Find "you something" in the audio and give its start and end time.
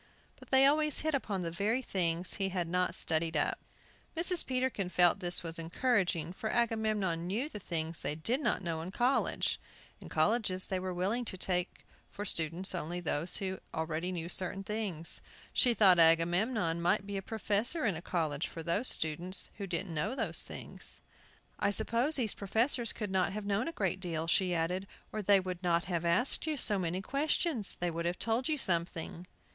28.49-29.27